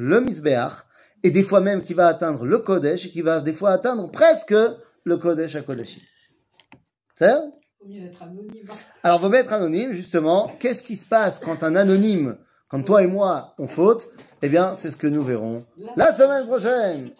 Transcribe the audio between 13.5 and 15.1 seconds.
on faute? Eh bien, c'est ce que